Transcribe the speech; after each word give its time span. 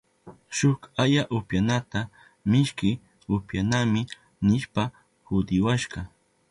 Shuk 0.57 0.79
aya 1.03 1.23
upyanata 1.37 1.99
mishki 2.51 2.89
upyanami 3.35 4.01
nishpa 4.45 4.83
hudiwashka. 5.27 5.99